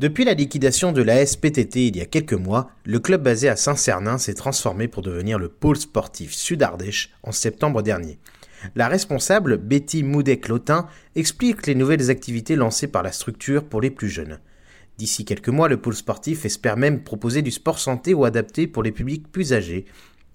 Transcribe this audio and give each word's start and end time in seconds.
Depuis 0.00 0.24
la 0.24 0.34
liquidation 0.34 0.90
de 0.90 1.02
la 1.02 1.24
SPTT 1.24 1.86
il 1.86 1.96
y 1.96 2.00
a 2.00 2.06
quelques 2.06 2.32
mois, 2.32 2.68
le 2.84 2.98
club 2.98 3.22
basé 3.22 3.48
à 3.48 3.54
Saint-Cernin 3.54 4.18
s'est 4.18 4.34
transformé 4.34 4.88
pour 4.88 5.02
devenir 5.02 5.38
le 5.38 5.48
pôle 5.48 5.76
sportif 5.76 6.34
Sud-Ardèche 6.34 7.12
en 7.22 7.30
septembre 7.30 7.80
dernier. 7.80 8.18
La 8.74 8.88
responsable, 8.88 9.56
Betty 9.56 10.02
Moudek-Lotin, 10.02 10.88
explique 11.14 11.68
les 11.68 11.76
nouvelles 11.76 12.10
activités 12.10 12.56
lancées 12.56 12.88
par 12.88 13.04
la 13.04 13.12
structure 13.12 13.62
pour 13.62 13.80
les 13.80 13.92
plus 13.92 14.08
jeunes. 14.08 14.40
D'ici 14.98 15.24
quelques 15.24 15.48
mois, 15.48 15.68
le 15.68 15.80
pôle 15.80 15.94
sportif 15.94 16.44
espère 16.44 16.76
même 16.76 17.04
proposer 17.04 17.42
du 17.42 17.52
sport 17.52 17.78
santé 17.78 18.14
ou 18.14 18.24
adapté 18.24 18.66
pour 18.66 18.82
les 18.82 18.92
publics 18.92 19.30
plus 19.30 19.52
âgés, 19.52 19.84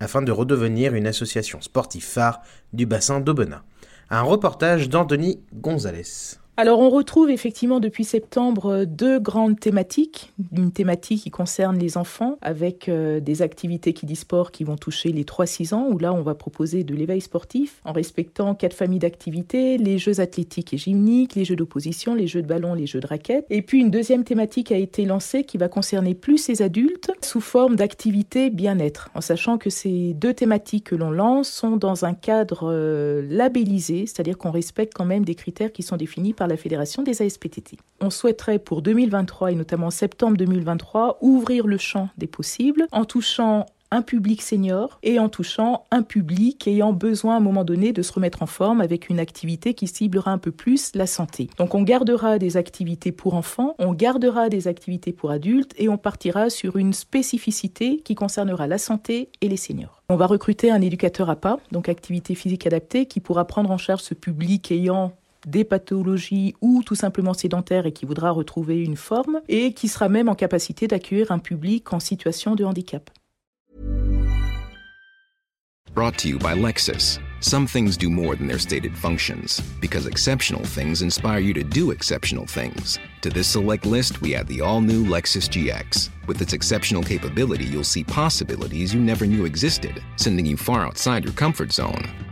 afin 0.00 0.20
de 0.20 0.32
redevenir 0.32 0.94
une 0.94 1.06
association 1.06 1.62
sportive 1.62 2.04
phare 2.04 2.42
du 2.74 2.84
bassin 2.84 3.20
d'Aubenas. 3.20 3.62
Un 4.10 4.20
reportage 4.20 4.90
d'Anthony 4.90 5.40
Gonzalez. 5.54 6.36
Alors 6.58 6.80
on 6.80 6.88
retrouve 6.88 7.28
effectivement 7.28 7.80
depuis 7.80 8.04
septembre 8.04 8.72
euh, 8.72 8.84
deux 8.86 9.18
grandes 9.18 9.60
thématiques. 9.60 10.32
Une 10.56 10.72
thématique 10.72 11.24
qui 11.24 11.30
concerne 11.30 11.78
les 11.78 11.98
enfants 11.98 12.38
avec 12.40 12.88
euh, 12.88 13.20
des 13.20 13.42
activités 13.42 13.92
qui 13.92 14.06
sport 14.16 14.52
qui 14.52 14.64
vont 14.64 14.76
toucher 14.76 15.12
les 15.12 15.24
3-6 15.24 15.74
ans 15.74 15.86
où 15.90 15.98
là 15.98 16.14
on 16.14 16.22
va 16.22 16.34
proposer 16.34 16.82
de 16.82 16.94
l'éveil 16.94 17.20
sportif 17.20 17.82
en 17.84 17.92
respectant 17.92 18.54
quatre 18.54 18.72
familles 18.72 19.00
d'activités, 19.00 19.76
les 19.76 19.98
jeux 19.98 20.20
athlétiques 20.20 20.72
et 20.72 20.78
gymniques, 20.78 21.34
les 21.34 21.44
jeux 21.44 21.56
d'opposition, 21.56 22.14
les 22.14 22.26
jeux 22.26 22.40
de 22.40 22.46
ballon, 22.46 22.72
les 22.72 22.86
jeux 22.86 23.00
de 23.00 23.06
raquettes. 23.06 23.44
Et 23.50 23.60
puis 23.60 23.80
une 23.80 23.90
deuxième 23.90 24.24
thématique 24.24 24.72
a 24.72 24.78
été 24.78 25.04
lancée 25.04 25.44
qui 25.44 25.58
va 25.58 25.68
concerner 25.68 26.14
plus 26.14 26.48
les 26.48 26.62
adultes 26.62 27.12
sous 27.22 27.42
forme 27.42 27.76
d'activités 27.76 28.48
bien-être 28.48 29.10
en 29.14 29.20
sachant 29.20 29.58
que 29.58 29.68
ces 29.68 30.14
deux 30.14 30.32
thématiques 30.32 30.84
que 30.84 30.94
l'on 30.94 31.10
lance 31.10 31.50
sont 31.50 31.76
dans 31.76 32.06
un 32.06 32.14
cadre 32.14 32.70
euh, 32.72 33.26
labellisé, 33.28 34.06
c'est-à-dire 34.06 34.38
qu'on 34.38 34.52
respecte 34.52 34.94
quand 34.94 35.04
même 35.04 35.26
des 35.26 35.34
critères 35.34 35.72
qui 35.72 35.82
sont 35.82 35.98
définis 35.98 36.32
par 36.32 36.45
la 36.46 36.56
Fédération 36.56 37.02
des 37.02 37.22
ASPTT. 37.22 37.76
On 38.00 38.10
souhaiterait 38.10 38.58
pour 38.58 38.82
2023 38.82 39.52
et 39.52 39.54
notamment 39.54 39.90
septembre 39.90 40.36
2023 40.36 41.18
ouvrir 41.20 41.66
le 41.66 41.78
champ 41.78 42.08
des 42.18 42.26
possibles 42.26 42.86
en 42.92 43.04
touchant 43.04 43.66
un 43.90 44.02
public 44.02 44.42
senior 44.42 44.98
et 45.02 45.18
en 45.18 45.28
touchant 45.28 45.84
un 45.90 46.02
public 46.02 46.66
ayant 46.66 46.92
besoin 46.92 47.34
à 47.34 47.36
un 47.38 47.40
moment 47.40 47.64
donné 47.64 47.92
de 47.92 48.02
se 48.02 48.12
remettre 48.12 48.42
en 48.42 48.46
forme 48.46 48.80
avec 48.80 49.08
une 49.08 49.20
activité 49.20 49.74
qui 49.74 49.86
ciblera 49.86 50.32
un 50.32 50.38
peu 50.38 50.50
plus 50.50 50.92
la 50.94 51.06
santé. 51.06 51.48
Donc 51.58 51.74
on 51.74 51.82
gardera 51.82 52.38
des 52.38 52.56
activités 52.56 53.12
pour 53.12 53.34
enfants, 53.34 53.74
on 53.78 53.92
gardera 53.92 54.48
des 54.48 54.68
activités 54.68 55.12
pour 55.12 55.30
adultes 55.30 55.72
et 55.76 55.88
on 55.88 55.98
partira 55.98 56.50
sur 56.50 56.76
une 56.76 56.92
spécificité 56.92 58.00
qui 58.04 58.14
concernera 58.14 58.66
la 58.66 58.78
santé 58.78 59.30
et 59.40 59.48
les 59.48 59.56
seniors. 59.56 60.02
On 60.08 60.16
va 60.16 60.26
recruter 60.26 60.70
un 60.70 60.80
éducateur 60.80 61.30
à 61.30 61.36
pas, 61.36 61.58
donc 61.72 61.88
activité 61.88 62.34
physique 62.34 62.66
adaptée, 62.66 63.06
qui 63.06 63.20
pourra 63.20 63.46
prendre 63.46 63.70
en 63.70 63.78
charge 63.78 64.02
ce 64.02 64.14
public 64.14 64.70
ayant 64.70 65.12
des 65.46 65.64
pathologies 65.64 66.54
ou 66.60 66.82
tout 66.84 66.94
simplement 66.94 67.32
sédentaire 67.32 67.86
et 67.86 67.92
qui 67.92 68.04
voudra 68.04 68.30
retrouver 68.30 68.82
une 68.82 68.96
forme 68.96 69.40
et 69.48 69.72
qui 69.72 69.88
sera 69.88 70.08
même 70.08 70.28
en 70.28 70.34
capacité 70.34 70.86
d'accueillir 70.88 71.30
un 71.32 71.38
public 71.38 71.92
en 71.92 72.00
situation 72.00 72.54
de 72.54 72.64
handicap. 72.64 73.10
Brought 75.94 76.18
to 76.18 76.28
you 76.28 76.38
by 76.38 76.52
Lexus. 76.52 77.18
Some 77.40 77.66
things 77.66 77.96
do 77.96 78.10
more 78.10 78.36
than 78.36 78.48
their 78.48 78.58
stated 78.58 78.94
functions, 78.94 79.62
because 79.80 80.06
exceptional 80.06 80.62
things 80.62 81.00
inspire 81.00 81.38
you 81.38 81.54
to 81.54 81.62
do 81.62 81.90
exceptional 81.90 82.44
things. 82.44 82.98
To 83.22 83.30
this 83.30 83.46
select 83.46 83.86
list, 83.86 84.20
we 84.20 84.34
add 84.34 84.46
the 84.46 84.60
all 84.60 84.82
new 84.82 85.06
Lexus 85.06 85.48
GX. 85.48 86.10
With 86.26 86.42
its 86.42 86.52
exceptional 86.52 87.02
capability, 87.02 87.64
you'll 87.64 87.84
see 87.84 88.04
possibilities 88.04 88.92
you 88.92 89.00
never 89.00 89.26
knew 89.26 89.46
existed, 89.46 90.02
sending 90.16 90.44
you 90.44 90.58
far 90.58 90.84
outside 90.84 91.24
your 91.24 91.32
comfort 91.32 91.72
zone. 91.72 92.04